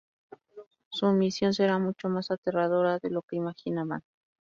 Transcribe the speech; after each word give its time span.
Su 0.89 1.11
misión 1.11 1.53
será 1.53 1.77
mucho 1.77 2.09
más 2.09 2.31
aterradora 2.31 2.97
de 2.97 3.11
lo 3.11 3.21
que 3.21 3.35
imaginaban. 3.35 4.01